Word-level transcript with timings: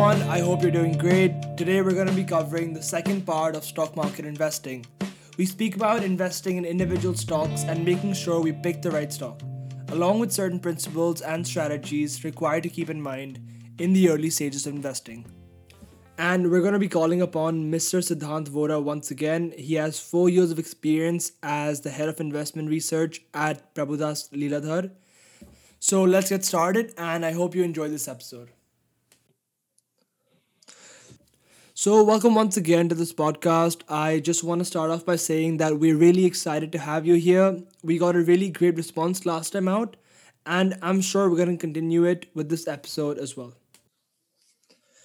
everyone, 0.00 0.30
I 0.30 0.38
hope 0.38 0.62
you're 0.62 0.70
doing 0.70 0.96
great. 0.96 1.34
Today 1.58 1.82
we're 1.82 1.92
going 1.92 2.06
to 2.06 2.14
be 2.14 2.24
covering 2.24 2.72
the 2.72 2.82
second 2.82 3.26
part 3.26 3.54
of 3.54 3.64
stock 3.64 3.94
market 3.96 4.24
investing. 4.24 4.86
We 5.36 5.44
speak 5.44 5.76
about 5.76 6.02
investing 6.02 6.56
in 6.56 6.64
individual 6.64 7.14
stocks 7.14 7.64
and 7.64 7.84
making 7.84 8.14
sure 8.14 8.40
we 8.40 8.52
pick 8.52 8.80
the 8.80 8.90
right 8.90 9.12
stock, 9.12 9.42
along 9.88 10.20
with 10.20 10.32
certain 10.32 10.58
principles 10.58 11.20
and 11.20 11.46
strategies 11.46 12.24
required 12.24 12.62
to 12.62 12.70
keep 12.70 12.88
in 12.88 13.02
mind 13.02 13.46
in 13.78 13.92
the 13.92 14.08
early 14.08 14.30
stages 14.30 14.66
of 14.66 14.74
investing. 14.74 15.26
And 16.16 16.50
we're 16.50 16.62
going 16.62 16.72
to 16.72 16.78
be 16.78 16.88
calling 16.88 17.20
upon 17.20 17.70
Mr. 17.70 18.00
Siddhant 18.00 18.48
Vora 18.48 18.82
once 18.82 19.10
again. 19.10 19.52
He 19.58 19.74
has 19.74 20.00
four 20.00 20.30
years 20.30 20.50
of 20.50 20.58
experience 20.58 21.32
as 21.42 21.82
the 21.82 21.90
head 21.90 22.08
of 22.08 22.20
investment 22.20 22.70
research 22.70 23.20
at 23.34 23.74
Prabhudas 23.74 24.30
Lilladher. 24.30 24.92
So 25.78 26.04
let's 26.04 26.30
get 26.30 26.42
started, 26.42 26.94
and 26.96 27.26
I 27.26 27.32
hope 27.32 27.54
you 27.54 27.62
enjoy 27.62 27.88
this 27.88 28.08
episode. 28.08 28.50
So, 31.82 32.02
welcome 32.04 32.34
once 32.34 32.58
again 32.58 32.90
to 32.90 32.94
this 32.94 33.10
podcast. 33.10 33.84
I 33.88 34.20
just 34.20 34.44
want 34.44 34.58
to 34.58 34.66
start 34.66 34.90
off 34.90 35.06
by 35.06 35.16
saying 35.16 35.56
that 35.56 35.78
we're 35.78 35.96
really 35.96 36.26
excited 36.26 36.72
to 36.72 36.78
have 36.78 37.06
you 37.06 37.14
here. 37.14 37.58
We 37.82 37.96
got 37.96 38.16
a 38.16 38.20
really 38.20 38.50
great 38.50 38.76
response 38.76 39.24
last 39.24 39.54
time 39.54 39.66
out, 39.66 39.96
and 40.44 40.76
I'm 40.82 41.00
sure 41.00 41.30
we're 41.30 41.38
going 41.38 41.56
to 41.56 41.66
continue 41.66 42.04
it 42.04 42.26
with 42.34 42.50
this 42.50 42.68
episode 42.68 43.16
as 43.16 43.34
well. 43.34 43.54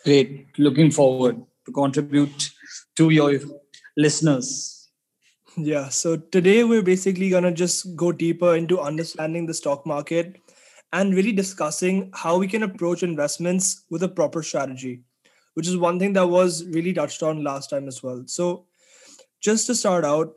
Great. 0.04 0.48
Looking 0.58 0.92
forward 0.92 1.42
to 1.66 1.72
contribute 1.72 2.52
to 2.98 3.10
your 3.10 3.40
listeners. 3.96 4.90
Yeah, 5.56 5.88
so 5.88 6.18
today 6.18 6.66
we're 6.66 6.84
basically 6.84 7.30
going 7.30 7.46
to 7.46 7.54
just 7.54 7.96
go 7.96 8.12
deeper 8.12 8.54
into 8.54 8.82
understanding 8.82 9.46
the 9.46 9.54
stock 9.54 9.86
market 9.86 10.36
and 10.92 11.16
really 11.16 11.32
discussing 11.32 12.12
how 12.14 12.38
we 12.38 12.50
can 12.50 12.64
approach 12.64 13.02
investments 13.02 13.86
with 13.90 14.04
a 14.04 14.10
proper 14.10 14.44
strategy 14.44 15.04
which 15.56 15.68
is 15.68 15.78
one 15.78 16.00
thing 16.00 16.14
that 16.14 16.28
was 16.28 16.64
really 16.68 16.94
touched 16.94 17.24
on 17.24 17.44
last 17.44 17.70
time 17.70 17.88
as 17.88 18.04
well. 18.04 18.24
So, 18.28 18.68
just 19.42 19.68
to 19.68 19.76
start 19.76 20.06
out, 20.06 20.34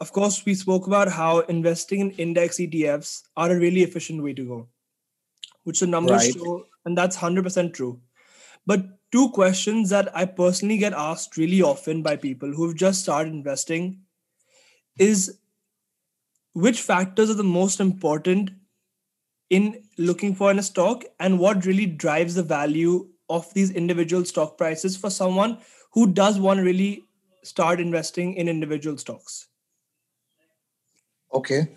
of 0.00 0.12
course, 0.12 0.44
we 0.44 0.54
spoke 0.54 0.86
about 0.86 1.08
how 1.08 1.40
investing 1.40 2.00
in 2.00 2.10
index 2.12 2.58
ETFs 2.58 3.22
are 3.36 3.50
a 3.50 3.58
really 3.58 3.82
efficient 3.82 4.22
way 4.22 4.34
to 4.34 4.46
go, 4.46 4.68
which 5.64 5.80
the 5.80 5.86
numbers 5.86 6.26
right. 6.26 6.34
show, 6.34 6.66
and 6.84 6.96
that's 6.96 7.16
100% 7.16 7.72
true. 7.72 8.00
But 8.66 8.84
two 9.12 9.30
questions 9.30 9.90
that 9.90 10.14
I 10.14 10.24
personally 10.24 10.78
get 10.78 10.92
asked 10.92 11.36
really 11.36 11.62
often 11.62 12.02
by 12.02 12.16
people 12.16 12.52
who've 12.52 12.76
just 12.76 13.02
started 13.02 13.32
investing 13.32 14.00
is 14.98 15.38
which 16.54 16.80
factors 16.80 17.30
are 17.30 17.34
the 17.34 17.44
most 17.44 17.80
important 17.80 18.50
in 19.50 19.82
looking 19.96 20.34
for 20.34 20.50
in 20.50 20.58
a 20.58 20.62
stock 20.62 21.04
and 21.20 21.38
what 21.38 21.66
really 21.66 21.86
drives 21.86 22.34
the 22.34 22.42
value 22.42 23.08
of 23.28 23.52
these 23.54 23.70
individual 23.70 24.24
stock 24.24 24.56
prices 24.58 24.96
for 24.96 25.10
someone 25.10 25.58
who 25.92 26.12
does 26.12 26.38
want 26.38 26.58
to 26.58 26.64
really 26.64 27.04
start 27.42 27.80
investing 27.80 28.34
in 28.34 28.48
individual 28.48 28.98
stocks? 28.98 29.48
Okay. 31.32 31.68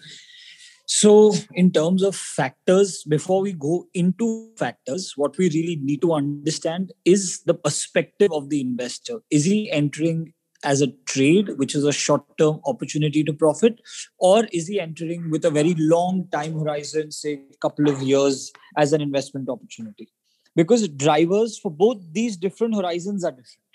So, 0.85 1.33
in 1.53 1.71
terms 1.71 2.01
of 2.01 2.15
factors, 2.15 3.03
before 3.07 3.41
we 3.41 3.53
go 3.53 3.85
into 3.93 4.51
factors, 4.57 5.13
what 5.15 5.37
we 5.37 5.47
really 5.49 5.77
need 5.81 6.01
to 6.01 6.13
understand 6.13 6.93
is 7.05 7.43
the 7.45 7.53
perspective 7.53 8.31
of 8.31 8.49
the 8.49 8.59
investor. 8.59 9.19
Is 9.29 9.45
he 9.45 9.69
entering 9.69 10.33
as 10.63 10.81
a 10.81 10.87
trade, 11.05 11.57
which 11.57 11.75
is 11.75 11.83
a 11.83 11.91
short 11.91 12.23
term 12.37 12.59
opportunity 12.65 13.23
to 13.23 13.33
profit, 13.33 13.79
or 14.17 14.45
is 14.51 14.67
he 14.67 14.79
entering 14.79 15.29
with 15.29 15.45
a 15.45 15.51
very 15.51 15.75
long 15.77 16.27
time 16.31 16.53
horizon, 16.53 17.11
say 17.11 17.33
a 17.33 17.57
couple 17.61 17.87
of 17.87 18.01
years, 18.01 18.51
as 18.75 18.91
an 18.91 18.99
investment 18.99 19.47
opportunity? 19.47 20.09
Because 20.55 20.87
drivers 20.89 21.57
for 21.57 21.71
both 21.71 22.01
these 22.11 22.37
different 22.37 22.75
horizons 22.75 23.23
are 23.23 23.31
different. 23.31 23.65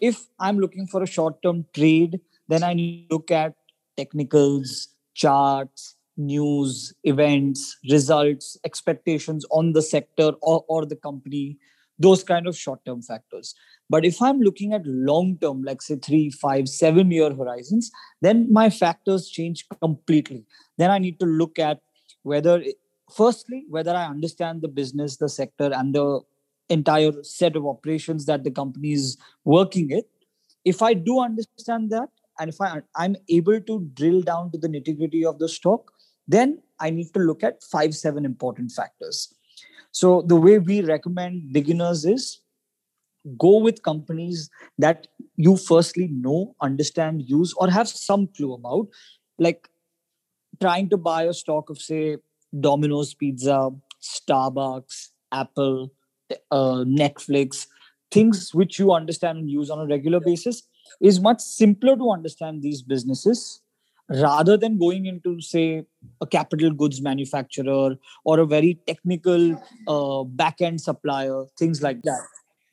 If 0.00 0.26
i'm 0.38 0.58
looking 0.58 0.86
for 0.86 1.02
a 1.02 1.06
short 1.06 1.42
term 1.42 1.66
trade 1.74 2.20
then 2.48 2.64
i 2.64 2.74
look 3.10 3.30
at 3.30 3.54
technicals 3.96 4.88
charts 5.14 5.96
news 6.16 6.94
events 7.04 7.76
results 7.90 8.56
expectations 8.64 9.44
on 9.50 9.72
the 9.72 9.82
sector 9.82 10.32
or, 10.42 10.64
or 10.68 10.86
the 10.86 10.96
company 10.96 11.58
those 11.98 12.24
kind 12.24 12.46
of 12.46 12.56
short 12.56 12.82
term 12.86 13.02
factors. 13.02 13.54
But 13.90 14.04
if 14.06 14.22
i'm 14.22 14.40
looking 14.40 14.72
at 14.72 14.86
long 14.86 15.36
term 15.40 15.62
like 15.62 15.82
say 15.82 15.96
three 15.96 16.30
five 16.30 16.68
seven 16.68 17.10
year 17.10 17.32
horizons 17.34 17.90
then 18.22 18.50
my 18.50 18.70
factors 18.70 19.28
change 19.28 19.66
completely. 19.80 20.44
Then 20.78 20.90
i 20.90 20.98
need 20.98 21.20
to 21.20 21.26
look 21.26 21.58
at 21.58 21.80
whether 22.22 22.62
firstly 23.14 23.64
whether 23.68 23.92
i 23.92 24.04
understand 24.04 24.62
the 24.62 24.68
business 24.68 25.16
the 25.16 25.28
sector 25.28 25.70
and 25.74 25.94
the 25.94 26.20
entire 26.68 27.12
set 27.22 27.56
of 27.56 27.66
operations 27.66 28.26
that 28.26 28.44
the 28.44 28.50
company 28.50 28.92
is 28.92 29.16
working 29.44 29.90
it 29.90 30.08
if 30.64 30.82
i 30.82 30.94
do 30.94 31.20
understand 31.20 31.90
that 31.90 32.08
and 32.38 32.48
if 32.48 32.60
I, 32.60 32.80
i'm 32.96 33.16
able 33.28 33.60
to 33.60 33.80
drill 33.94 34.22
down 34.22 34.52
to 34.52 34.58
the 34.58 34.68
nitty 34.68 34.96
gritty 34.96 35.24
of 35.24 35.38
the 35.38 35.48
stock 35.48 35.90
then 36.28 36.62
i 36.78 36.90
need 36.90 37.12
to 37.14 37.20
look 37.20 37.42
at 37.42 37.62
five 37.62 37.94
seven 37.94 38.24
important 38.24 38.70
factors. 38.72 39.34
So 39.92 40.22
the 40.22 40.36
way 40.36 40.58
we 40.58 40.82
recommend 40.82 41.52
beginners 41.52 42.04
is 42.04 42.40
go 43.36 43.58
with 43.58 43.82
companies 43.82 44.48
that 44.78 45.08
you 45.36 45.56
firstly 45.56 46.08
know 46.10 46.54
understand 46.60 47.22
use 47.28 47.52
or 47.56 47.68
have 47.70 47.88
some 47.88 48.28
clue 48.28 48.54
about 48.54 48.88
like 49.38 49.68
trying 50.60 50.88
to 50.90 50.96
buy 50.96 51.24
a 51.24 51.34
stock 51.34 51.70
of 51.70 51.78
say 51.78 52.16
Domino's 52.58 53.14
Pizza, 53.14 53.70
Starbucks, 54.02 55.08
Apple, 55.32 55.92
uh, 56.50 56.84
Netflix, 56.86 57.66
things 58.10 58.54
which 58.54 58.78
you 58.78 58.92
understand 58.92 59.38
and 59.38 59.50
use 59.50 59.70
on 59.70 59.78
a 59.78 59.86
regular 59.86 60.20
basis, 60.20 60.62
is 61.00 61.20
much 61.20 61.40
simpler 61.40 61.96
to 61.96 62.10
understand 62.10 62.62
these 62.62 62.82
businesses 62.82 63.62
rather 64.08 64.56
than 64.56 64.76
going 64.76 65.06
into, 65.06 65.40
say, 65.40 65.84
a 66.20 66.26
capital 66.26 66.72
goods 66.72 67.00
manufacturer 67.00 67.96
or 68.24 68.40
a 68.40 68.46
very 68.46 68.80
technical 68.86 69.62
uh, 69.86 70.24
back 70.24 70.60
end 70.60 70.80
supplier, 70.80 71.44
things 71.56 71.80
like 71.80 72.02
that. 72.02 72.20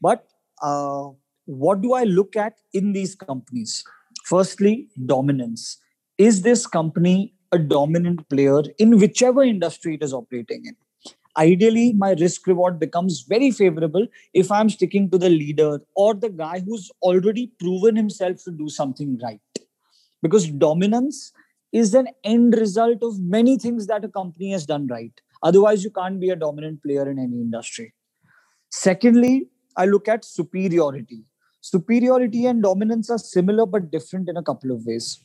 But 0.02 0.26
uh, 0.64 1.10
what 1.46 1.82
do 1.82 1.94
I 1.94 2.04
look 2.04 2.36
at 2.36 2.56
in 2.74 2.94
these 2.94 3.16
companies? 3.16 3.84
Firstly, 4.26 4.88
dominance. 5.06 5.78
Is 6.18 6.42
this 6.42 6.66
company 6.66 7.36
a 7.52 7.60
dominant 7.60 8.28
player 8.30 8.62
in 8.78 8.98
whichever 8.98 9.44
industry 9.44 9.96
it 9.96 10.04
is 10.04 10.14
operating 10.14 10.66
in. 10.66 10.76
Ideally, 11.38 11.94
my 11.94 12.14
risk 12.14 12.48
reward 12.48 12.80
becomes 12.80 13.22
very 13.22 13.52
favorable 13.52 14.08
if 14.34 14.52
I'm 14.52 14.70
sticking 14.70 15.10
to 15.12 15.20
the 15.20 15.30
leader 15.30 15.82
or 15.96 16.16
the 16.16 16.30
guy 16.30 16.62
who's 16.66 16.90
already 17.02 17.52
proven 17.60 17.96
himself 17.96 18.44
to 18.46 18.52
do 18.52 18.70
something 18.70 19.20
right. 19.22 19.40
Because 20.24 20.50
dominance 20.50 21.32
is 21.72 21.94
an 21.94 22.08
end 22.24 22.56
result 22.58 23.04
of 23.04 23.20
many 23.20 23.58
things 23.58 23.86
that 23.88 24.04
a 24.04 24.08
company 24.10 24.52
has 24.52 24.66
done 24.66 24.88
right. 24.88 25.12
Otherwise, 25.44 25.84
you 25.84 25.92
can't 25.92 26.20
be 26.20 26.32
a 26.32 26.36
dominant 26.36 26.82
player 26.82 27.10
in 27.10 27.20
any 27.20 27.40
industry. 27.40 27.94
Secondly, 28.72 29.48
I 29.76 29.86
look 29.86 30.08
at 30.08 30.26
superiority. 30.26 31.24
Superiority 31.62 32.46
and 32.48 32.64
dominance 32.64 33.12
are 33.12 33.20
similar 33.20 33.68
but 33.68 33.92
different 33.92 34.28
in 34.28 34.38
a 34.38 34.44
couple 34.44 34.72
of 34.72 34.86
ways. 34.86 35.24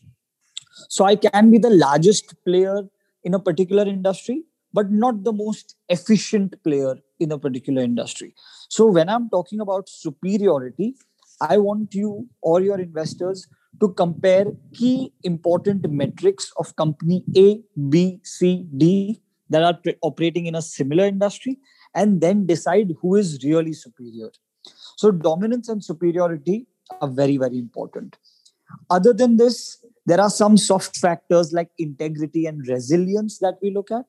So 0.88 1.04
I 1.04 1.16
can 1.16 1.50
be 1.50 1.58
the 1.58 1.70
largest 1.70 2.34
player 2.44 2.82
in 3.24 3.34
a 3.34 3.38
particular 3.38 3.84
industry, 3.84 4.44
but 4.72 4.90
not 4.90 5.24
the 5.24 5.32
most 5.32 5.76
efficient 5.88 6.62
player 6.64 6.96
in 7.20 7.32
a 7.32 7.38
particular 7.38 7.82
industry. 7.82 8.34
So 8.68 8.86
when 8.86 9.08
I'm 9.08 9.28
talking 9.28 9.60
about 9.60 9.88
superiority, 9.88 10.94
I 11.40 11.58
want 11.58 11.94
you 11.94 12.28
or 12.40 12.60
your 12.60 12.80
investors 12.80 13.46
to 13.80 13.88
compare 13.88 14.46
key 14.72 15.12
important 15.24 15.90
metrics 15.90 16.52
of 16.56 16.74
company 16.76 17.24
A, 17.36 17.60
B, 17.88 18.20
C, 18.22 18.66
D 18.76 19.20
that 19.50 19.62
are 19.62 19.94
operating 20.02 20.46
in 20.46 20.54
a 20.54 20.62
similar 20.62 21.04
industry 21.04 21.58
and 21.94 22.20
then 22.20 22.46
decide 22.46 22.94
who 23.00 23.16
is 23.16 23.42
really 23.44 23.72
superior. 23.72 24.30
So 24.96 25.10
dominance 25.10 25.68
and 25.68 25.82
superiority 25.84 26.66
are 27.00 27.08
very, 27.08 27.36
very 27.36 27.58
important. 27.58 28.16
Other 28.90 29.12
than 29.12 29.36
this, 29.36 29.84
there 30.06 30.20
are 30.20 30.30
some 30.30 30.56
soft 30.56 30.96
factors 30.96 31.52
like 31.52 31.70
integrity 31.78 32.46
and 32.46 32.66
resilience 32.66 33.38
that 33.38 33.58
we 33.62 33.70
look 33.70 33.90
at. 33.90 34.04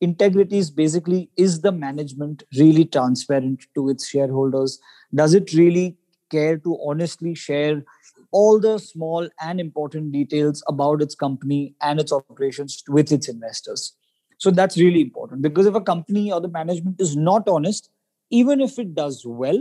Integrity 0.00 0.58
is 0.58 0.70
basically 0.70 1.30
is 1.36 1.60
the 1.60 1.72
management 1.72 2.42
really 2.58 2.84
transparent 2.84 3.66
to 3.74 3.88
its 3.88 4.06
shareholders? 4.06 4.78
Does 5.14 5.34
it 5.34 5.52
really 5.52 5.96
care 6.30 6.58
to 6.58 6.78
honestly 6.84 7.34
share 7.34 7.84
all 8.32 8.58
the 8.60 8.78
small 8.78 9.28
and 9.40 9.60
important 9.60 10.12
details 10.12 10.62
about 10.68 11.00
its 11.00 11.14
company 11.14 11.74
and 11.80 12.00
its 12.00 12.12
operations 12.12 12.82
with 12.88 13.12
its 13.12 13.28
investors? 13.28 13.94
So 14.38 14.50
that's 14.50 14.76
really 14.76 15.00
important 15.00 15.42
because 15.42 15.66
if 15.66 15.74
a 15.74 15.80
company 15.80 16.32
or 16.32 16.40
the 16.40 16.48
management 16.48 17.00
is 17.00 17.16
not 17.16 17.48
honest, 17.48 17.90
even 18.30 18.60
if 18.60 18.78
it 18.78 18.94
does 18.94 19.22
well, 19.24 19.60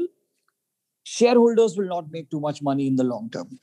shareholders 1.03 1.77
will 1.77 1.87
not 1.87 2.11
make 2.11 2.29
too 2.29 2.39
much 2.39 2.61
money 2.61 2.87
in 2.87 2.95
the 2.95 3.03
long 3.03 3.29
term. 3.29 3.59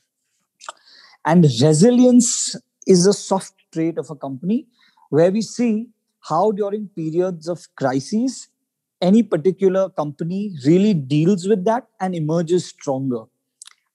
And 1.25 1.43
resilience 1.43 2.55
is 2.87 3.05
a 3.05 3.13
soft 3.13 3.53
trait 3.73 3.97
of 3.97 4.09
a 4.09 4.15
company 4.15 4.67
where 5.09 5.31
we 5.31 5.41
see 5.41 5.87
how 6.21 6.51
during 6.51 6.89
periods 6.95 7.47
of 7.47 7.67
crises, 7.75 8.49
any 9.01 9.23
particular 9.23 9.89
company 9.89 10.53
really 10.65 10.93
deals 10.93 11.47
with 11.47 11.65
that 11.65 11.87
and 11.99 12.15
emerges 12.15 12.67
stronger. 12.67 13.23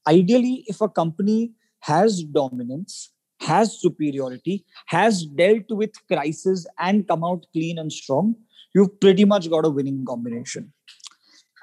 Ideally, 0.07 0.65
if 0.67 0.81
a 0.81 0.89
company 0.89 1.53
has 1.81 2.23
dominance, 2.23 3.13
has 3.41 3.81
superiority, 3.81 4.65
has 4.87 5.25
dealt 5.27 5.71
with 5.71 5.91
crisis 6.09 6.67
and 6.79 7.07
come 7.07 7.25
out 7.25 7.47
clean 7.53 7.79
and 7.79 7.93
strong, 7.93 8.35
you've 8.75 9.01
pretty 9.01 9.25
much 9.25 9.49
got 9.51 9.67
a 9.67 9.71
winning 9.71 10.05
combination. 10.07 10.73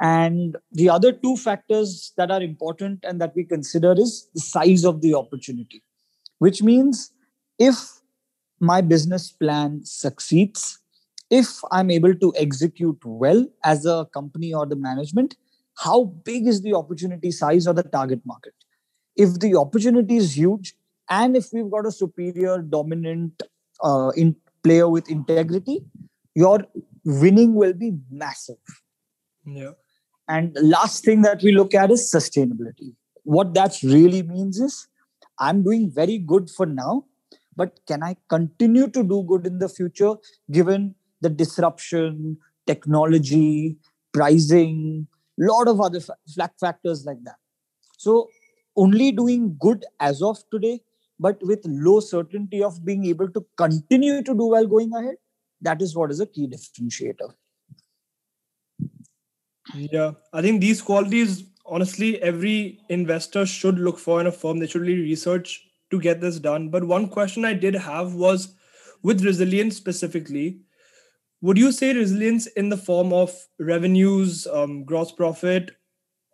And 0.04 0.58
the 0.74 0.90
other 0.90 1.14
two 1.14 1.38
factors 1.38 2.12
that 2.18 2.30
are 2.30 2.42
important 2.42 3.06
and 3.08 3.22
that 3.22 3.34
we 3.38 3.46
consider 3.46 3.94
is 3.94 4.28
the 4.36 4.42
size 4.42 4.84
of 4.84 5.00
the 5.00 5.14
opportunity, 5.14 5.82
which 6.40 6.62
means 6.62 7.14
if 7.58 8.02
my 8.60 8.82
business 8.82 9.32
plan 9.32 9.80
succeeds, 9.86 10.80
if 11.30 11.62
I'm 11.72 11.90
able 11.90 12.14
to 12.16 12.34
execute 12.36 13.00
well 13.06 13.48
as 13.64 13.86
a 13.86 14.06
company 14.14 14.54
or 14.54 14.66
the 14.66 14.76
management, 14.76 15.38
how 15.78 16.04
big 16.04 16.48
is 16.48 16.62
the 16.64 16.74
opportunity 16.74 17.32
size 17.32 17.66
or 17.66 17.74
the 17.74 17.84
target 17.84 18.20
market? 18.26 18.54
If 19.16 19.40
the 19.40 19.56
opportunity 19.56 20.18
is 20.18 20.38
huge, 20.38 20.76
and 21.10 21.38
if 21.38 21.48
we've 21.54 21.72
got 21.72 21.88
a 21.88 21.92
superior, 21.92 22.62
dominant 22.62 23.42
uh, 23.82 24.12
in 24.18 24.36
player 24.66 24.90
with 24.90 25.10
integrity, 25.10 25.86
your 26.36 26.66
winning 27.06 27.56
will 27.56 27.74
be 27.74 27.94
massive. 28.12 28.58
Yeah. 29.46 29.72
And 30.28 30.58
last 30.62 31.04
thing 31.04 31.22
that 31.24 31.42
we 31.44 31.52
look 31.52 31.74
at 31.74 31.92
is 31.92 32.12
sustainability. 32.14 32.96
What 33.24 33.54
that 33.54 33.78
really 33.84 34.24
means 34.24 34.60
is 34.60 34.88
I'm 35.40 35.64
doing 35.64 35.92
very 35.92 36.18
good 36.18 36.50
for 36.50 36.66
now, 36.66 37.06
but 37.56 37.80
can 37.88 38.04
I 38.04 38.16
continue 38.30 38.88
to 38.88 39.04
do 39.04 39.24
good 39.28 39.46
in 39.46 39.60
the 39.60 39.70
future 39.70 40.16
given 40.52 40.96
the 41.22 41.30
disruption, 41.30 42.38
technology, 42.66 43.78
pricing, 44.14 45.08
lot 45.38 45.68
of 45.68 45.82
other 45.82 46.00
factors 46.60 47.06
like 47.06 47.24
that. 47.24 47.36
So 47.98 48.30
only 48.76 49.12
doing 49.12 49.58
good 49.60 49.86
as 50.00 50.22
of 50.22 50.38
today, 50.52 50.82
but 51.20 51.38
with 51.42 51.62
low 51.66 52.00
certainty 52.00 52.64
of 52.64 52.84
being 52.86 53.06
able 53.06 53.30
to 53.30 53.46
continue 53.58 54.22
to 54.24 54.34
do 54.34 54.46
well 54.48 54.68
going 54.68 54.94
ahead, 54.94 55.16
that 55.62 55.82
is 55.82 55.96
what 55.96 56.12
is 56.12 56.20
a 56.20 56.26
key 56.26 56.48
differentiator. 56.48 57.34
Yeah, 59.74 60.12
I 60.32 60.42
think 60.42 60.62
these 60.62 60.82
qualities, 60.82 61.44
honestly, 61.66 62.22
every 62.22 62.80
investor 62.90 63.46
should 63.46 63.80
look 63.80 63.98
for 63.98 64.22
in 64.22 64.28
a 64.28 64.32
firm. 64.32 64.60
They 64.60 64.68
should 64.68 64.82
really 64.82 65.02
research 65.02 65.68
to 65.92 66.00
get 66.00 66.22
this 66.22 66.40
done. 66.40 66.70
But 66.70 66.84
one 66.86 67.08
question 67.08 67.46
I 67.46 67.54
did 67.54 67.76
have 67.76 68.14
was 68.14 68.54
with 69.02 69.24
resilience 69.24 69.76
specifically, 69.76 70.62
would 71.42 71.58
you 71.58 71.72
say 71.72 71.94
resilience 71.94 72.48
in 72.48 72.70
the 72.70 72.78
form 72.78 73.12
of 73.12 73.36
revenues, 73.60 74.48
um, 74.48 74.86
gross 74.86 75.12
profit, 75.12 75.72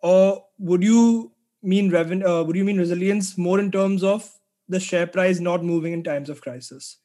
or 0.02 0.44
would 0.58 0.82
you 0.82 1.32
mean 1.62 1.90
revenue? 1.90 2.26
Uh, 2.26 2.44
would 2.44 2.56
you 2.56 2.64
mean 2.64 2.78
resilience 2.78 3.36
more 3.36 3.58
in 3.58 3.70
terms 3.70 4.04
of 4.04 4.30
the 4.68 4.78
share 4.78 5.06
price 5.06 5.40
not 5.40 5.64
moving 5.64 5.92
in 5.92 6.04
times 6.04 6.30
of 6.30 6.40
crisis? 6.40 6.98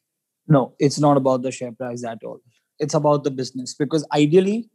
No, 0.48 0.76
it's 0.80 1.00
not 1.00 1.18
about 1.18 1.42
the 1.42 1.52
share 1.52 1.72
price 1.72 2.04
at 2.04 2.20
all. 2.24 2.40
It's 2.80 2.94
about 2.94 3.24
the 3.24 3.32
business 3.32 3.74
because 3.74 4.06
ideally, 4.14 4.70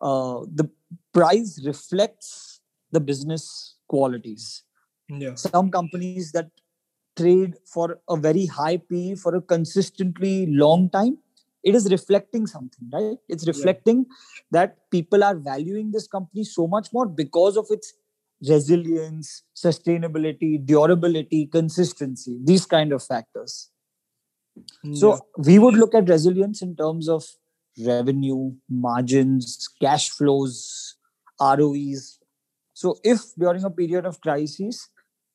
uh, 0.00 0.40
the 0.52 0.68
price 1.12 1.60
reflects 1.64 2.60
the 2.92 3.00
business 3.00 3.76
qualities. 3.88 4.62
Yeah. 5.08 5.34
Some 5.34 5.70
companies 5.70 6.32
that 6.32 6.50
trade 7.16 7.54
for 7.64 8.00
a 8.08 8.16
very 8.16 8.46
high 8.46 8.76
P 8.76 9.14
for 9.14 9.34
a 9.34 9.40
consistently 9.40 10.46
long 10.46 10.88
time 10.90 11.18
it 11.64 11.74
is 11.74 11.90
reflecting 11.90 12.46
something 12.46 12.90
right 12.92 13.18
it's 13.28 13.46
reflecting 13.46 14.04
yeah. 14.08 14.42
that 14.56 14.76
people 14.90 15.24
are 15.24 15.36
valuing 15.36 15.90
this 15.90 16.06
company 16.06 16.44
so 16.44 16.66
much 16.66 16.92
more 16.92 17.06
because 17.06 17.56
of 17.56 17.66
its 17.70 17.94
resilience 18.48 19.42
sustainability 19.56 20.64
durability 20.64 21.46
consistency 21.46 22.38
these 22.44 22.66
kind 22.66 22.92
of 22.92 23.02
factors 23.02 23.70
yeah. 24.84 24.94
so 24.94 25.18
we 25.36 25.58
would 25.58 25.74
look 25.74 25.94
at 25.94 26.08
resilience 26.08 26.62
in 26.62 26.76
terms 26.76 27.08
of 27.08 27.24
revenue 27.86 28.52
margins 28.68 29.68
cash 29.80 30.10
flows 30.10 30.96
ROEs 31.40 32.18
so 32.74 32.98
if 33.02 33.34
during 33.38 33.64
a 33.64 33.70
period 33.70 34.06
of 34.06 34.20
crisis 34.20 34.88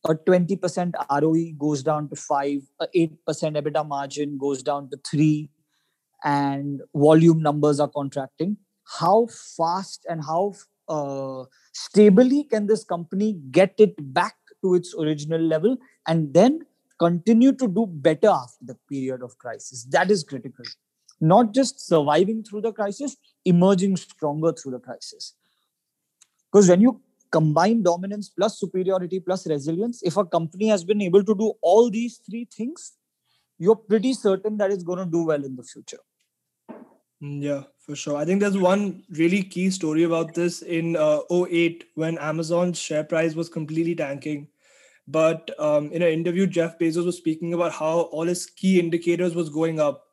a 0.06 0.16
20% 0.16 0.94
ROE 1.22 1.54
goes 1.58 1.82
down 1.82 2.10
to 2.10 2.16
5, 2.16 2.62
a 2.82 2.88
8% 2.88 3.18
EBITDA 3.28 3.88
margin 3.88 4.38
goes 4.38 4.62
down 4.62 4.90
to 4.90 4.98
3, 5.10 5.50
and 6.26 6.82
volume 6.96 7.42
numbers 7.42 7.80
are 7.80 7.90
contracting 7.90 8.58
how 9.00 9.28
fast 9.58 10.06
and 10.10 10.24
how 10.24 10.54
uh, 10.90 11.44
stably 11.74 12.44
can 12.44 12.68
this 12.68 12.84
company 12.84 13.40
get 13.52 13.74
it 13.78 13.94
back 14.14 14.36
to 14.62 14.76
its 14.76 14.94
original 14.98 15.42
level 15.42 15.78
and 16.08 16.34
then 16.34 16.60
continue 17.00 17.54
to 17.54 17.68
do 17.68 17.86
better 17.88 18.30
after 18.30 18.66
the 18.66 18.78
period 18.90 19.22
of 19.22 19.38
crisis? 19.38 19.86
That 19.90 20.12
is 20.12 20.24
critical 20.24 20.66
not 21.32 21.54
just 21.58 21.86
surviving 21.88 22.44
through 22.44 22.62
the 22.66 22.72
crisis 22.80 23.16
emerging 23.54 23.96
stronger 24.04 24.52
through 24.52 24.74
the 24.76 24.80
crisis 24.80 25.34
because 26.52 26.70
when 26.70 26.82
you 26.86 26.94
combine 27.32 27.82
dominance 27.84 28.30
plus 28.30 28.60
superiority 28.60 29.20
plus 29.20 29.48
resilience 29.48 30.02
if 30.04 30.18
a 30.18 30.26
company 30.38 30.68
has 30.68 30.84
been 30.84 31.02
able 31.02 31.24
to 31.30 31.36
do 31.44 31.54
all 31.62 31.90
these 31.90 32.20
three 32.30 32.48
things 32.58 32.94
you're 33.58 33.84
pretty 33.92 34.14
certain 34.14 34.58
that 34.58 34.72
it's 34.72 34.84
going 34.84 35.00
to 35.00 35.12
do 35.18 35.24
well 35.32 35.44
in 35.52 35.56
the 35.56 35.64
future 35.64 36.04
Mm, 37.24 37.42
yeah, 37.42 37.64
for 37.80 37.96
sure. 37.96 38.18
I 38.18 38.26
think 38.26 38.42
there's 38.42 38.58
one 38.58 39.04
really 39.10 39.44
key 39.44 39.70
story 39.70 40.04
about 40.04 40.34
this 40.34 40.62
in 40.62 40.98
uh, 40.98 41.22
08 41.32 41.86
when 41.96 42.18
Amazon's 42.18 42.78
share 42.78 43.06
price 43.06 43.34
was 43.34 43.48
completely 43.48 43.96
tanking. 43.96 44.50
But 45.08 45.50
um, 45.58 45.92
in 45.92 46.02
an 46.02 46.10
interview, 46.10 46.48
Jeff 46.48 46.78
Bezos 46.78 47.06
was 47.06 47.18
speaking 47.18 47.54
about 47.54 47.72
how 47.72 48.02
all 48.12 48.26
his 48.26 48.46
key 48.46 48.80
indicators 48.80 49.36
was 49.36 49.50
going 49.50 49.80
up. 49.80 50.04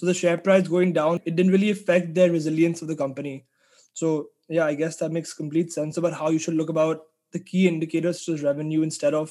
So 0.00 0.06
the 0.06 0.14
share 0.14 0.38
price 0.38 0.66
going 0.66 0.94
down, 0.94 1.20
it 1.26 1.36
didn't 1.36 1.52
really 1.52 1.68
affect 1.68 2.14
their 2.14 2.30
resilience 2.30 2.80
of 2.80 2.88
the 2.88 2.96
company. 2.96 3.44
So 3.92 4.30
yeah, 4.48 4.64
I 4.64 4.72
guess 4.72 4.96
that 4.96 5.12
makes 5.12 5.34
complete 5.34 5.74
sense 5.74 5.98
about 5.98 6.14
how 6.14 6.30
you 6.30 6.38
should 6.38 6.54
look 6.54 6.70
about 6.70 7.02
the 7.32 7.38
key 7.38 7.68
indicators 7.68 8.24
such 8.24 8.36
as 8.36 8.42
revenue 8.42 8.80
instead 8.80 9.12
of 9.12 9.30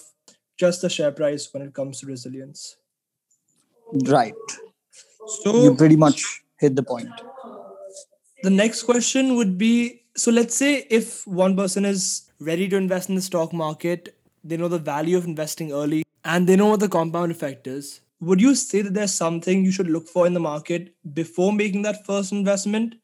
just 0.57 0.83
the 0.83 0.89
share 0.89 1.11
price 1.11 1.51
when 1.51 1.63
it 1.63 1.73
comes 1.73 2.01
to 2.01 2.05
resilience. 2.05 2.77
Right. 3.91 4.35
So 5.41 5.55
you 5.55 5.73
pretty 5.73 5.95
much 5.95 6.43
hit 6.59 6.75
the 6.75 6.83
point. 6.83 7.09
The 8.43 8.51
next 8.51 8.83
question 8.83 9.37
would 9.37 9.57
be 9.57 10.03
so 10.15 10.29
let's 10.29 10.53
say 10.53 10.85
if 10.91 11.25
one 11.25 11.55
person 11.55 11.83
is 11.83 12.29
ready 12.39 12.69
to 12.69 12.75
invest 12.75 13.09
in 13.09 13.15
the 13.15 13.23
stock 13.23 13.53
market, 13.53 14.15
they 14.43 14.55
know 14.55 14.67
the 14.67 14.77
value 14.77 15.17
of 15.17 15.25
investing 15.25 15.71
early, 15.71 16.03
and 16.23 16.45
they 16.45 16.55
know 16.55 16.67
what 16.67 16.79
the 16.79 16.89
compound 16.89 17.31
effect 17.31 17.65
is. 17.65 18.01
Would 18.21 18.41
you 18.41 18.53
say 18.55 18.81
that 18.81 18.93
there's 18.93 19.13
something 19.13 19.63
you 19.63 19.71
should 19.71 19.89
look 19.89 20.07
for 20.07 20.27
in 20.27 20.33
the 20.33 20.39
market 20.39 20.93
before 21.13 21.53
making 21.53 21.83
that 21.83 22.05
first 22.05 22.31
investment? 22.31 22.95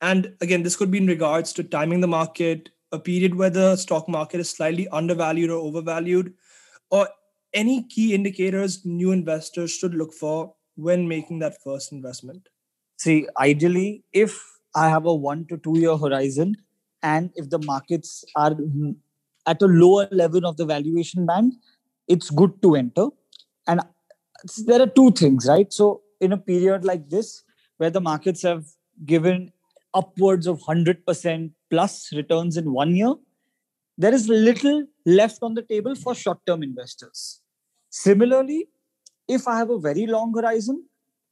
And 0.00 0.34
again, 0.40 0.62
this 0.62 0.76
could 0.76 0.90
be 0.90 0.98
in 0.98 1.06
regards 1.06 1.52
to 1.54 1.64
timing 1.64 2.00
the 2.00 2.06
market, 2.08 2.70
a 2.92 2.98
period 2.98 3.34
where 3.34 3.50
the 3.50 3.76
stock 3.76 4.08
market 4.08 4.40
is 4.40 4.50
slightly 4.50 4.88
undervalued 4.88 5.50
or 5.50 5.58
overvalued, 5.58 6.34
or 6.90 7.08
any 7.52 7.82
key 7.88 8.14
indicators 8.14 8.84
new 8.84 9.10
investors 9.10 9.72
should 9.72 9.94
look 9.94 10.12
for 10.14 10.54
when 10.76 11.08
making 11.08 11.40
that 11.40 11.60
first 11.62 11.92
investment? 11.92 12.48
see 13.02 13.26
ideally 13.44 14.04
if 14.22 14.32
i 14.80 14.88
have 14.94 15.06
a 15.12 15.14
1 15.14 15.44
to 15.50 15.56
2 15.66 15.76
year 15.82 15.96
horizon 16.02 16.50
and 17.12 17.30
if 17.42 17.48
the 17.54 17.60
markets 17.68 18.10
are 18.42 18.50
at 19.52 19.62
a 19.66 19.70
lower 19.82 20.06
level 20.22 20.48
of 20.50 20.58
the 20.58 20.66
valuation 20.72 21.30
band 21.30 21.54
it's 22.14 22.30
good 22.40 22.52
to 22.66 22.74
enter 22.80 23.06
and 23.66 23.80
there 24.66 24.82
are 24.82 24.86
two 24.86 25.10
things 25.12 25.46
right 25.48 25.72
so 25.72 26.02
in 26.20 26.32
a 26.32 26.38
period 26.38 26.84
like 26.84 27.08
this 27.08 27.42
where 27.78 27.90
the 27.90 28.00
markets 28.00 28.42
have 28.42 28.64
given 29.04 29.50
upwards 29.94 30.46
of 30.46 30.60
100% 30.60 31.50
plus 31.70 32.12
returns 32.12 32.56
in 32.56 32.72
one 32.72 32.94
year 32.94 33.14
there 33.98 34.14
is 34.14 34.28
little 34.28 34.84
left 35.04 35.38
on 35.42 35.54
the 35.54 35.62
table 35.62 35.94
for 35.94 36.14
short 36.14 36.38
term 36.46 36.62
investors 36.62 37.40
similarly 37.88 38.68
if 39.28 39.48
i 39.48 39.56
have 39.58 39.70
a 39.70 39.78
very 39.78 40.06
long 40.06 40.32
horizon 40.34 40.84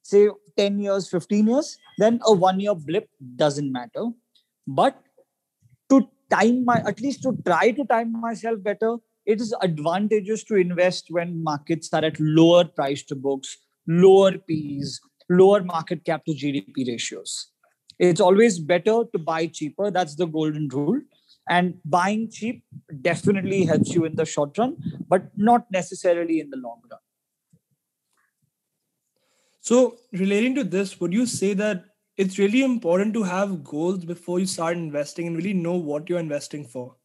say 0.08 0.28
10 0.56 0.78
years, 0.80 1.08
15 1.08 1.46
years, 1.46 1.78
then 1.98 2.20
a 2.26 2.32
one 2.32 2.60
year 2.60 2.74
blip 2.74 3.08
doesn't 3.36 3.70
matter. 3.70 4.04
But 4.66 5.00
to 5.90 6.08
time 6.30 6.64
my, 6.64 6.78
at 6.86 7.00
least 7.00 7.22
to 7.22 7.36
try 7.44 7.70
to 7.72 7.84
time 7.84 8.12
myself 8.20 8.62
better, 8.62 8.96
it 9.28 9.42
is 9.42 9.54
advantageous 9.62 10.42
to 10.44 10.54
invest 10.56 11.08
when 11.10 11.42
markets 11.44 11.92
are 11.92 12.02
at 12.02 12.18
lower 12.18 12.64
price 12.64 13.02
to 13.02 13.14
books, 13.14 13.58
lower 13.86 14.38
P's, 14.38 15.00
lower 15.28 15.62
market 15.62 16.02
cap 16.06 16.24
to 16.24 16.32
GDP 16.32 16.88
ratios. 16.88 17.50
It's 17.98 18.22
always 18.22 18.58
better 18.58 19.04
to 19.12 19.18
buy 19.18 19.48
cheaper. 19.48 19.90
That's 19.90 20.16
the 20.16 20.26
golden 20.26 20.68
rule. 20.68 21.02
And 21.46 21.74
buying 21.84 22.30
cheap 22.30 22.64
definitely 23.02 23.64
helps 23.66 23.94
you 23.94 24.06
in 24.06 24.16
the 24.16 24.24
short 24.24 24.56
run, 24.56 24.78
but 25.08 25.28
not 25.36 25.66
necessarily 25.70 26.40
in 26.40 26.48
the 26.48 26.56
long 26.56 26.80
run. 26.90 27.00
So, 29.60 29.98
relating 30.12 30.54
to 30.54 30.64
this, 30.64 30.98
would 31.00 31.12
you 31.12 31.26
say 31.26 31.52
that 31.54 31.84
it's 32.16 32.38
really 32.38 32.62
important 32.62 33.12
to 33.14 33.22
have 33.24 33.62
goals 33.62 34.04
before 34.06 34.40
you 34.40 34.46
start 34.46 34.76
investing 34.76 35.26
and 35.26 35.36
really 35.36 35.52
know 35.52 35.74
what 35.74 36.08
you're 36.08 36.18
investing 36.18 36.64
for. 36.64 36.96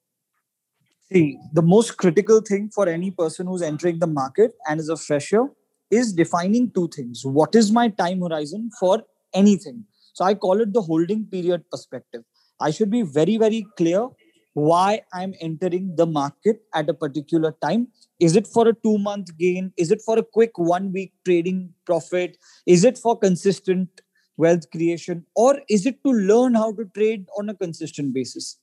See, 1.13 1.38
the 1.51 1.62
most 1.62 1.98
critical 1.98 2.41
thing 2.41 2.72
for 2.74 2.89
any 2.89 3.12
person 3.12 3.46
who's 3.46 3.62
entering 3.62 4.00
the 4.00 4.08
market 4.08 4.53
and 4.67 4.79
is 4.79 4.89
a 4.89 4.98
fresher 4.98 5.46
is 5.91 6.12
defining 6.12 6.72
two 6.72 6.89
things. 6.96 7.22
What 7.24 7.53
is 7.53 7.72
my 7.72 7.89
time 7.89 8.22
horizon 8.22 8.72
for 8.79 9.03
anything? 9.32 9.86
So 10.13 10.25
I 10.25 10.34
call 10.34 10.60
it 10.62 10.74
the 10.74 10.82
holding 10.82 11.25
period 11.25 11.70
perspective. 11.70 12.24
I 12.60 12.72
should 12.72 12.89
be 12.89 13.03
very, 13.03 13.38
very 13.38 13.63
clear 13.77 14.08
why 14.53 15.01
I'm 15.13 15.36
entering 15.39 15.96
the 15.96 16.08
market 16.08 16.62
at 16.74 16.89
a 16.89 16.96
particular 16.96 17.55
time. 17.62 17.89
Is 18.20 18.36
it 18.36 18.48
for 18.48 18.67
a 18.67 18.74
two 18.74 18.98
month 18.98 19.38
gain? 19.38 19.72
Is 19.77 19.91
it 19.91 20.01
for 20.03 20.17
a 20.17 20.24
quick 20.24 20.58
one 20.58 20.91
week 20.91 21.13
trading 21.25 21.75
profit? 21.86 22.38
Is 22.65 22.84
it 22.84 22.98
for 22.98 23.20
consistent 23.20 23.89
wealth 24.38 24.72
creation? 24.72 25.27
Or 25.36 25.62
is 25.70 25.86
it 25.86 26.03
to 26.03 26.12
learn 26.12 26.55
how 26.55 26.72
to 26.74 26.86
trade 26.96 27.27
on 27.38 27.50
a 27.50 27.53
consistent 27.53 28.15
basis? 28.15 28.58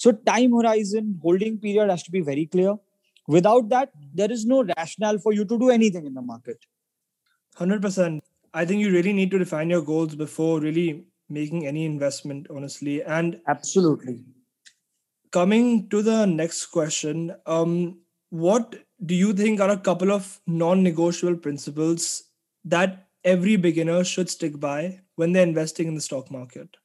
So, 0.00 0.12
time 0.12 0.52
horizon, 0.52 1.20
holding 1.22 1.58
period 1.58 1.90
has 1.90 2.02
to 2.04 2.10
be 2.10 2.22
very 2.22 2.46
clear. 2.46 2.74
Without 3.28 3.68
that, 3.68 3.90
there 4.14 4.32
is 4.32 4.46
no 4.46 4.64
rationale 4.64 5.18
for 5.18 5.34
you 5.34 5.44
to 5.44 5.58
do 5.58 5.68
anything 5.68 6.06
in 6.06 6.14
the 6.14 6.22
market. 6.22 6.64
100%. 7.58 8.20
I 8.54 8.64
think 8.64 8.80
you 8.80 8.90
really 8.90 9.12
need 9.12 9.30
to 9.32 9.38
define 9.38 9.68
your 9.68 9.82
goals 9.82 10.14
before 10.14 10.58
really 10.58 11.04
making 11.28 11.66
any 11.66 11.84
investment, 11.84 12.46
honestly. 12.48 13.02
And 13.02 13.42
absolutely. 13.46 14.24
Coming 15.32 15.90
to 15.90 16.00
the 16.00 16.24
next 16.24 16.66
question, 16.66 17.36
um, 17.44 17.98
what 18.30 18.76
do 19.04 19.14
you 19.14 19.34
think 19.34 19.60
are 19.60 19.68
a 19.68 19.76
couple 19.76 20.10
of 20.12 20.40
non 20.46 20.82
negotiable 20.82 21.36
principles 21.36 22.22
that 22.64 23.08
every 23.22 23.56
beginner 23.56 24.02
should 24.02 24.30
stick 24.30 24.58
by 24.58 25.00
when 25.16 25.32
they're 25.32 25.42
investing 25.42 25.88
in 25.88 25.94
the 25.94 26.00
stock 26.00 26.30
market? 26.30 26.78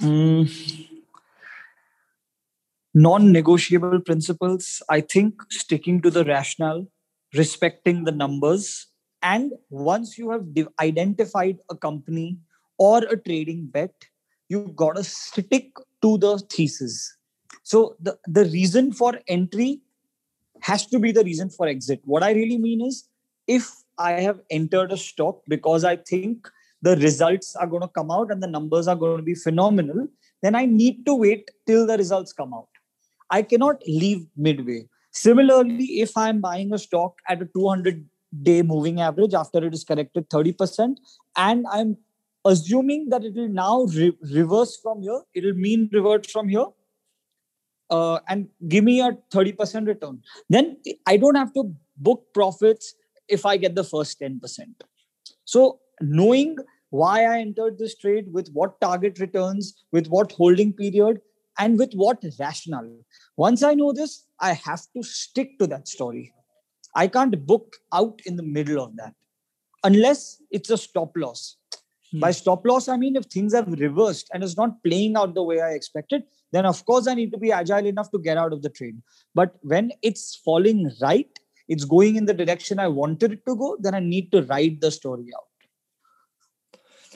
Mm, 0.00 0.88
non 2.94 3.32
negotiable 3.32 4.00
principles, 4.00 4.82
I 4.88 5.00
think 5.00 5.34
sticking 5.50 6.00
to 6.02 6.10
the 6.10 6.24
rationale, 6.24 6.86
respecting 7.34 8.04
the 8.04 8.12
numbers, 8.12 8.86
and 9.22 9.52
once 9.68 10.16
you 10.16 10.30
have 10.30 10.46
identified 10.80 11.58
a 11.70 11.76
company 11.76 12.38
or 12.78 12.98
a 12.98 13.16
trading 13.16 13.66
bet, 13.66 13.94
you've 14.48 14.74
got 14.74 14.96
to 14.96 15.04
stick 15.04 15.72
to 16.02 16.18
the 16.18 16.38
thesis. 16.50 17.16
So 17.62 17.96
the, 18.00 18.18
the 18.26 18.44
reason 18.46 18.92
for 18.92 19.20
entry 19.28 19.80
has 20.60 20.86
to 20.86 20.98
be 20.98 21.12
the 21.12 21.24
reason 21.24 21.50
for 21.50 21.66
exit. 21.66 22.00
What 22.04 22.22
I 22.22 22.32
really 22.32 22.58
mean 22.58 22.80
is 22.80 23.04
if 23.46 23.70
I 23.98 24.12
have 24.12 24.40
entered 24.50 24.92
a 24.92 24.96
stock 24.96 25.42
because 25.46 25.84
I 25.84 25.96
think 25.96 26.48
the 26.82 26.96
results 26.96 27.54
are 27.56 27.66
going 27.66 27.82
to 27.82 27.88
come 27.88 28.10
out 28.10 28.30
and 28.30 28.42
the 28.42 28.46
numbers 28.46 28.88
are 28.88 28.96
going 28.96 29.16
to 29.16 29.22
be 29.22 29.34
phenomenal, 29.34 30.06
then 30.42 30.54
I 30.54 30.64
need 30.66 31.04
to 31.06 31.14
wait 31.14 31.50
till 31.66 31.86
the 31.86 31.96
results 31.96 32.32
come 32.32 32.54
out. 32.54 32.68
I 33.30 33.42
cannot 33.42 33.82
leave 33.86 34.26
midway. 34.36 34.88
Similarly, 35.12 36.00
if 36.00 36.16
I'm 36.16 36.40
buying 36.40 36.72
a 36.72 36.78
stock 36.78 37.14
at 37.28 37.42
a 37.42 37.46
200 37.46 38.04
day 38.42 38.62
moving 38.62 39.00
average 39.00 39.34
after 39.34 39.64
it 39.64 39.74
is 39.74 39.84
corrected 39.84 40.28
30%, 40.30 40.96
and 41.36 41.66
I'm 41.70 41.96
assuming 42.44 43.08
that 43.10 43.24
it 43.24 43.34
will 43.34 43.48
now 43.48 43.82
re- 43.84 44.16
reverse 44.32 44.78
from 44.82 45.02
here, 45.02 45.20
it 45.34 45.44
will 45.44 45.54
mean 45.54 45.90
revert 45.92 46.26
from 46.26 46.48
here, 46.48 46.66
uh, 47.90 48.20
and 48.28 48.48
give 48.68 48.84
me 48.84 49.00
a 49.00 49.18
30% 49.32 49.86
return. 49.86 50.22
Then 50.48 50.76
I 51.06 51.16
don't 51.16 51.34
have 51.34 51.52
to 51.54 51.74
book 51.96 52.24
profits 52.32 52.94
if 53.28 53.44
I 53.44 53.56
get 53.56 53.74
the 53.74 53.84
first 53.84 54.20
10%. 54.20 54.40
So, 55.44 55.80
knowing 56.00 56.56
why 56.90 57.24
I 57.24 57.38
entered 57.38 57.78
this 57.78 57.96
trade, 57.96 58.32
with 58.32 58.48
what 58.52 58.80
target 58.80 59.18
returns, 59.18 59.74
with 59.92 60.08
what 60.08 60.32
holding 60.32 60.72
period, 60.72 61.20
and 61.58 61.78
with 61.78 61.92
what 61.94 62.24
rationale. 62.38 62.98
Once 63.36 63.62
I 63.62 63.74
know 63.74 63.92
this, 63.92 64.26
I 64.40 64.52
have 64.52 64.82
to 64.96 65.02
stick 65.02 65.58
to 65.58 65.66
that 65.68 65.88
story. 65.88 66.32
I 66.94 67.06
can't 67.06 67.46
book 67.46 67.76
out 67.92 68.20
in 68.26 68.36
the 68.36 68.42
middle 68.42 68.82
of 68.82 68.96
that 68.96 69.14
unless 69.84 70.42
it's 70.50 70.70
a 70.70 70.78
stop 70.78 71.12
loss. 71.16 71.56
Hmm. 72.12 72.20
By 72.20 72.30
stop 72.32 72.66
loss, 72.66 72.88
I 72.88 72.96
mean 72.96 73.16
if 73.16 73.26
things 73.26 73.54
have 73.54 73.68
reversed 73.68 74.28
and 74.32 74.42
it's 74.42 74.56
not 74.56 74.82
playing 74.82 75.16
out 75.16 75.34
the 75.34 75.42
way 75.42 75.60
I 75.60 75.70
expected, 75.70 76.24
then 76.52 76.66
of 76.66 76.84
course 76.84 77.06
I 77.06 77.14
need 77.14 77.30
to 77.32 77.38
be 77.38 77.52
agile 77.52 77.86
enough 77.86 78.10
to 78.10 78.18
get 78.18 78.36
out 78.36 78.52
of 78.52 78.62
the 78.62 78.70
trade. 78.70 79.00
But 79.34 79.54
when 79.62 79.92
it's 80.02 80.36
falling 80.44 80.90
right, 81.00 81.30
it's 81.68 81.84
going 81.84 82.16
in 82.16 82.24
the 82.24 82.34
direction 82.34 82.80
I 82.80 82.88
wanted 82.88 83.32
it 83.32 83.46
to 83.46 83.54
go, 83.54 83.76
then 83.80 83.94
I 83.94 84.00
need 84.00 84.32
to 84.32 84.42
ride 84.42 84.80
the 84.80 84.90
story 84.90 85.28
out. 85.36 85.49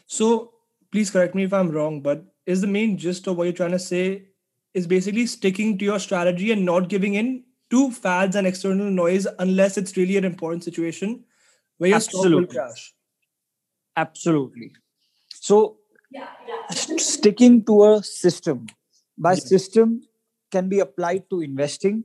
So 0.07 0.53
please 0.93 1.11
correct 1.11 1.35
me 1.35 1.45
if 1.45 1.53
I'm 1.53 1.71
wrong, 1.71 2.01
but 2.01 2.25
is 2.47 2.61
the 2.61 2.67
main 2.67 2.99
gist 2.99 3.27
of 3.27 3.37
what 3.37 3.45
you're 3.45 3.53
trying 3.53 3.73
to 3.73 3.79
say 3.79 4.27
is 4.75 4.87
basically 4.87 5.27
sticking 5.27 5.79
to 5.79 5.85
your 5.85 5.99
strategy 5.99 6.53
and 6.53 6.65
not 6.65 6.89
giving 6.89 7.15
in 7.15 7.45
to 7.71 7.91
fads 7.91 8.37
and 8.37 8.47
external 8.47 8.91
noise 8.91 9.27
unless 9.39 9.79
it's 9.79 9.97
really 9.97 10.17
an 10.17 10.25
important 10.25 10.63
situation 10.63 11.25
where 11.79 11.89
your 11.89 11.97
Absolutely. 11.97 12.45
stock 12.45 12.57
will 12.57 12.67
crash. 12.67 12.95
Absolutely. 13.97 14.73
So 15.33 15.79
yeah 16.11 16.29
sticking 16.71 17.65
to 17.65 17.85
a 17.85 18.03
system 18.03 18.67
by 19.19 19.33
yeah. 19.33 19.41
system 19.41 20.03
can 20.51 20.69
be 20.69 20.81
applied 20.81 21.29
to 21.31 21.41
investing, 21.41 22.05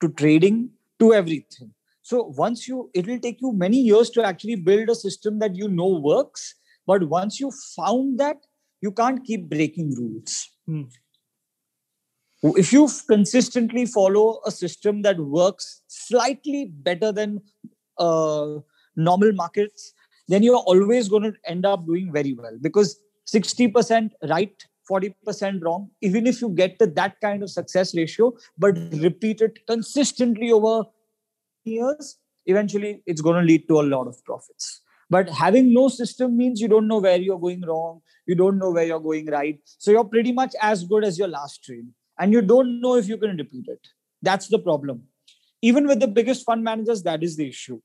to 0.00 0.08
trading, 0.10 0.70
to 0.98 1.12
everything. 1.12 1.72
So 2.02 2.32
once 2.36 2.66
you, 2.66 2.90
it 2.94 3.06
will 3.06 3.18
take 3.18 3.40
you 3.40 3.52
many 3.52 3.78
years 3.78 4.10
to 4.10 4.24
actually 4.24 4.56
build 4.56 4.88
a 4.88 4.94
system 4.94 5.38
that 5.38 5.56
you 5.56 5.68
know 5.68 5.88
works. 5.88 6.54
But 6.86 7.08
once 7.08 7.40
you 7.40 7.52
found 7.76 8.18
that, 8.18 8.36
you 8.80 8.92
can't 8.92 9.24
keep 9.24 9.48
breaking 9.48 9.94
rules. 9.94 10.48
Hmm. 10.66 10.82
If 12.42 12.72
you 12.72 12.88
consistently 13.08 13.86
follow 13.86 14.40
a 14.44 14.50
system 14.50 15.02
that 15.02 15.18
works 15.18 15.82
slightly 15.86 16.72
better 16.72 17.12
than 17.12 17.40
uh, 17.98 18.58
normal 18.96 19.32
markets 19.32 19.94
then 20.28 20.42
you're 20.42 20.56
always 20.56 21.08
going 21.08 21.24
to 21.24 21.34
end 21.46 21.66
up 21.66 21.86
doing 21.86 22.12
very 22.12 22.32
well. 22.32 22.56
Because 22.60 22.98
60% 23.26 24.10
right 24.28 24.64
40% 24.90 25.62
wrong 25.62 25.88
even 26.00 26.26
if 26.26 26.40
you 26.42 26.48
get 26.48 26.76
to 26.80 26.86
that 26.86 27.14
kind 27.20 27.42
of 27.44 27.48
success 27.48 27.94
ratio 27.94 28.32
but 28.58 28.76
repeat 28.94 29.40
it 29.40 29.64
consistently 29.68 30.50
over 30.50 30.88
years 31.62 32.18
eventually 32.46 33.00
it's 33.06 33.20
going 33.20 33.40
to 33.40 33.46
lead 33.46 33.66
to 33.68 33.78
a 33.80 33.86
lot 33.94 34.08
of 34.08 34.22
profits 34.24 34.81
but 35.14 35.32
having 35.38 35.72
no 35.78 35.88
system 35.88 36.36
means 36.36 36.60
you 36.60 36.68
don't 36.74 36.88
know 36.92 37.00
where 37.06 37.24
you're 37.24 37.42
going 37.46 37.66
wrong 37.70 38.00
you 38.26 38.34
don't 38.42 38.58
know 38.58 38.70
where 38.76 38.86
you're 38.90 39.06
going 39.08 39.26
right 39.38 39.74
so 39.78 39.90
you're 39.96 40.12
pretty 40.12 40.32
much 40.40 40.54
as 40.70 40.84
good 40.92 41.04
as 41.10 41.18
your 41.22 41.28
last 41.28 41.64
trade 41.64 41.88
and 42.18 42.32
you 42.32 42.42
don't 42.42 42.80
know 42.80 42.96
if 42.96 43.08
you 43.08 43.16
can 43.16 43.36
repeat 43.36 43.66
it. 43.68 43.88
That's 44.22 44.48
the 44.48 44.58
problem. 44.58 45.02
Even 45.60 45.86
with 45.86 46.00
the 46.00 46.08
biggest 46.08 46.44
fund 46.44 46.62
managers, 46.62 47.02
that 47.02 47.22
is 47.22 47.36
the 47.36 47.48
issue. 47.48 47.80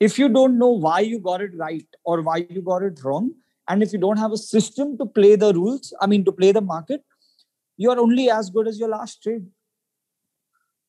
If 0.00 0.18
you 0.18 0.28
don't 0.28 0.58
know 0.58 0.70
why 0.70 1.00
you 1.00 1.18
got 1.18 1.40
it 1.40 1.56
right 1.56 1.86
or 2.04 2.22
why 2.22 2.46
you 2.48 2.62
got 2.62 2.82
it 2.82 3.02
wrong, 3.02 3.32
and 3.68 3.82
if 3.82 3.92
you 3.92 3.98
don't 3.98 4.16
have 4.16 4.32
a 4.32 4.36
system 4.36 4.96
to 4.98 5.06
play 5.06 5.36
the 5.36 5.52
rules, 5.52 5.92
I 6.00 6.06
mean, 6.06 6.24
to 6.24 6.32
play 6.32 6.52
the 6.52 6.60
market, 6.60 7.04
you're 7.76 7.98
only 7.98 8.30
as 8.30 8.50
good 8.50 8.66
as 8.66 8.78
your 8.78 8.88
last 8.88 9.22
trade. 9.22 9.46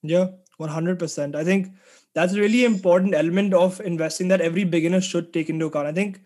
Yeah, 0.01 0.27
100%. 0.59 1.35
I 1.35 1.43
think 1.43 1.73
that's 2.13 2.33
a 2.33 2.39
really 2.39 2.65
important 2.65 3.13
element 3.13 3.53
of 3.53 3.79
investing 3.81 4.27
that 4.29 4.41
every 4.41 4.63
beginner 4.63 5.01
should 5.01 5.31
take 5.33 5.49
into 5.49 5.67
account. 5.67 5.87
I 5.87 5.91
think, 5.91 6.21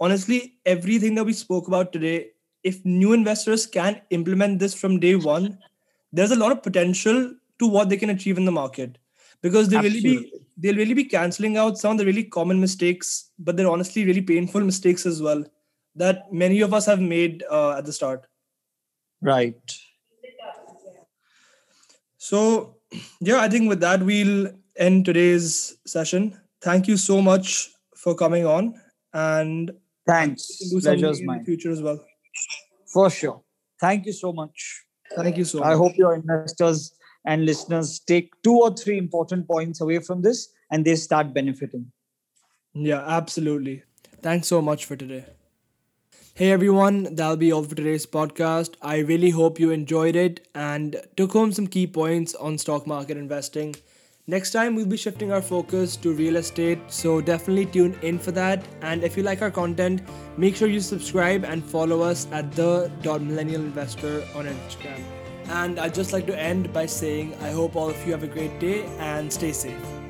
honestly, 0.00 0.58
everything 0.64 1.14
that 1.16 1.24
we 1.24 1.32
spoke 1.32 1.68
about 1.68 1.92
today, 1.92 2.30
if 2.62 2.84
new 2.84 3.12
investors 3.12 3.66
can 3.66 4.00
implement 4.10 4.58
this 4.58 4.74
from 4.74 5.00
day 5.00 5.16
one, 5.16 5.58
there's 6.12 6.30
a 6.30 6.36
lot 6.36 6.52
of 6.52 6.62
potential 6.62 7.34
to 7.58 7.66
what 7.66 7.88
they 7.88 7.96
can 7.96 8.10
achieve 8.10 8.38
in 8.38 8.44
the 8.44 8.52
market. 8.52 8.98
Because 9.42 9.68
they'll 9.68 9.82
really 9.82 10.00
be 10.00 10.32
they'll 10.56 10.76
really 10.76 10.94
be 10.94 11.04
canceling 11.04 11.56
out 11.56 11.76
some 11.76 11.92
of 11.92 11.98
the 11.98 12.06
really 12.06 12.24
common 12.24 12.60
mistakes 12.60 13.30
but 13.38 13.56
they're 13.56 13.68
honestly 13.68 14.04
really 14.06 14.22
painful 14.22 14.62
mistakes 14.62 15.04
as 15.04 15.20
well 15.20 15.44
that 15.96 16.32
many 16.32 16.60
of 16.60 16.72
us 16.72 16.86
have 16.86 17.00
made 17.00 17.44
uh, 17.50 17.72
at 17.72 17.84
the 17.84 17.92
start. 17.92 18.26
Right. 19.20 19.60
So 22.16 22.76
yeah 23.20 23.40
i 23.40 23.48
think 23.48 23.68
with 23.68 23.80
that 23.80 24.02
we'll 24.02 24.52
end 24.76 25.04
today's 25.04 25.76
session 25.86 26.38
thank 26.60 26.88
you 26.88 26.96
so 26.96 27.20
much 27.22 27.70
for 27.96 28.14
coming 28.14 28.46
on 28.46 28.74
and 29.12 29.70
thanks 30.06 30.46
do 30.70 30.80
pleasure's 30.80 31.22
mine 31.22 31.38
the 31.38 31.44
future 31.44 31.70
as 31.70 31.82
well 31.82 32.04
for 32.92 33.08
sure 33.10 33.42
thank 33.80 34.06
you 34.06 34.12
so 34.12 34.32
much 34.32 34.84
Thank 35.16 35.36
you 35.36 35.44
so 35.44 35.60
much. 35.60 35.68
I 35.68 35.76
hope 35.76 35.96
your 35.96 36.14
investors 36.14 36.94
and 37.26 37.44
listeners 37.44 38.00
take 38.00 38.30
two 38.42 38.58
or 38.58 38.74
three 38.74 38.98
important 38.98 39.46
points 39.46 39.80
away 39.80 39.98
from 40.00 40.22
this 40.22 40.48
and 40.70 40.84
they 40.84 40.96
start 40.96 41.32
benefiting. 41.32 41.90
Yeah, 42.74 43.04
absolutely. 43.06 43.84
Thanks 44.20 44.48
so 44.48 44.60
much 44.60 44.84
for 44.84 44.96
today. 44.96 45.24
Hey 46.34 46.50
everyone, 46.50 47.14
that'll 47.14 47.36
be 47.36 47.52
all 47.52 47.62
for 47.62 47.76
today's 47.76 48.06
podcast. 48.06 48.74
I 48.82 48.98
really 48.98 49.30
hope 49.30 49.60
you 49.60 49.70
enjoyed 49.70 50.16
it 50.16 50.48
and 50.54 51.00
took 51.16 51.32
home 51.32 51.52
some 51.52 51.68
key 51.68 51.86
points 51.86 52.34
on 52.34 52.58
stock 52.58 52.86
market 52.88 53.16
investing. 53.16 53.76
Next 54.26 54.52
time, 54.52 54.74
we'll 54.74 54.86
be 54.86 54.96
shifting 54.96 55.32
our 55.32 55.42
focus 55.42 55.96
to 55.96 56.14
real 56.14 56.36
estate, 56.36 56.78
so 56.88 57.20
definitely 57.20 57.66
tune 57.66 57.94
in 58.00 58.18
for 58.18 58.32
that. 58.32 58.64
And 58.80 59.04
if 59.04 59.18
you 59.18 59.22
like 59.22 59.42
our 59.42 59.50
content, 59.50 60.00
make 60.38 60.56
sure 60.56 60.66
you 60.66 60.80
subscribe 60.80 61.44
and 61.44 61.62
follow 61.62 62.00
us 62.00 62.26
at 62.32 62.50
the 62.52 62.90
millennial 63.04 63.60
investor 63.60 64.24
on 64.34 64.46
Instagram. 64.46 65.02
And 65.48 65.78
I'd 65.78 65.92
just 65.92 66.14
like 66.14 66.26
to 66.28 66.40
end 66.40 66.72
by 66.72 66.86
saying 66.86 67.34
I 67.42 67.50
hope 67.50 67.76
all 67.76 67.90
of 67.90 68.06
you 68.06 68.12
have 68.12 68.22
a 68.22 68.26
great 68.26 68.58
day 68.58 68.86
and 68.98 69.30
stay 69.30 69.52
safe. 69.52 70.03